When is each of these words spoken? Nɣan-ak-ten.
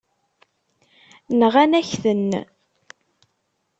Nɣan-ak-ten. 1.39 2.29